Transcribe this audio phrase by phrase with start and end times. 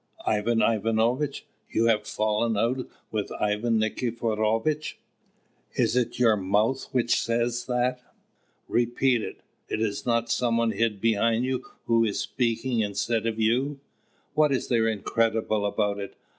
[0.25, 1.45] Ivan Ivanovitch!
[1.69, 4.97] you have fallen out with Ivan Nikiforovitch!
[5.75, 7.99] Is it your mouth which says that?
[8.67, 9.41] Repeat it!
[9.69, 13.79] Is not some one hid behind you who is speaking instead of you?"
[14.33, 16.15] "What is there incredible about it?